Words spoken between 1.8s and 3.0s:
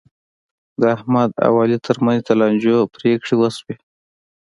ترمنځ د لانجو